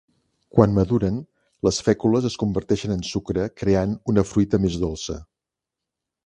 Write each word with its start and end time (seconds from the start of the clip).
Quan 0.53 0.71
maduren, 0.77 1.19
les 1.67 1.81
fècules 1.87 2.25
es 2.29 2.37
converteixen 2.45 2.95
en 2.97 3.05
sucre 3.11 3.45
creant 3.63 3.95
una 4.15 4.25
fruita 4.31 4.61
més 4.65 4.81
dolça. 4.87 5.21